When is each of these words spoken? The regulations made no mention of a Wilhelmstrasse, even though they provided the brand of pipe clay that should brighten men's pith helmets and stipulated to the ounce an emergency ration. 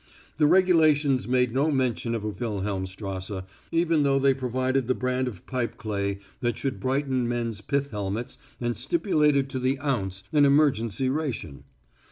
The 0.37 0.47
regulations 0.47 1.27
made 1.27 1.53
no 1.53 1.69
mention 1.69 2.15
of 2.15 2.23
a 2.23 2.29
Wilhelmstrasse, 2.31 3.43
even 3.71 4.01
though 4.01 4.17
they 4.17 4.33
provided 4.33 4.87
the 4.87 4.95
brand 4.95 5.27
of 5.27 5.45
pipe 5.45 5.77
clay 5.77 6.17
that 6.39 6.57
should 6.57 6.79
brighten 6.79 7.27
men's 7.29 7.61
pith 7.61 7.91
helmets 7.91 8.39
and 8.59 8.75
stipulated 8.75 9.47
to 9.51 9.59
the 9.59 9.77
ounce 9.79 10.23
an 10.33 10.43
emergency 10.43 11.07
ration. 11.07 11.65